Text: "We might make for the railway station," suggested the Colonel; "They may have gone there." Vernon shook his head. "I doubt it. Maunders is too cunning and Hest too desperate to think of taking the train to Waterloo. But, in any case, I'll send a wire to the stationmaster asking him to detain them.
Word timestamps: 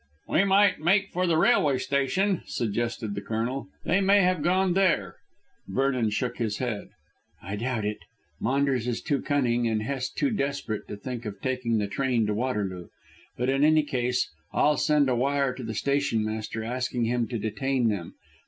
"We 0.27 0.43
might 0.45 0.79
make 0.79 1.11
for 1.11 1.27
the 1.27 1.37
railway 1.37 1.77
station," 1.77 2.41
suggested 2.47 3.13
the 3.13 3.21
Colonel; 3.21 3.67
"They 3.85 4.01
may 4.01 4.23
have 4.23 4.41
gone 4.41 4.73
there." 4.73 5.17
Vernon 5.67 6.09
shook 6.09 6.37
his 6.37 6.57
head. 6.57 6.89
"I 7.39 7.55
doubt 7.55 7.85
it. 7.85 7.99
Maunders 8.39 8.87
is 8.87 8.99
too 8.99 9.21
cunning 9.21 9.67
and 9.67 9.83
Hest 9.83 10.17
too 10.17 10.31
desperate 10.31 10.87
to 10.87 10.97
think 10.97 11.23
of 11.27 11.39
taking 11.39 11.77
the 11.77 11.85
train 11.85 12.25
to 12.25 12.33
Waterloo. 12.33 12.87
But, 13.37 13.49
in 13.51 13.63
any 13.63 13.83
case, 13.83 14.27
I'll 14.51 14.75
send 14.77 15.07
a 15.07 15.15
wire 15.15 15.53
to 15.53 15.61
the 15.61 15.75
stationmaster 15.75 16.63
asking 16.63 17.05
him 17.05 17.27
to 17.27 17.37
detain 17.37 17.89
them. 17.89 18.15